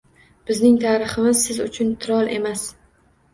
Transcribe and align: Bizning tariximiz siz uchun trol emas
Bizning 0.51 0.79
tariximiz 0.83 1.43
siz 1.49 1.59
uchun 1.67 1.93
trol 2.07 2.33
emas 2.39 2.65